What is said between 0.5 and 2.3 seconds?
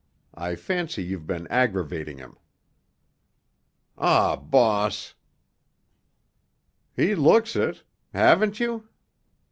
fancy you've been aggravating